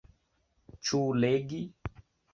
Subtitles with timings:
[0.89, 1.63] Ĉu legi?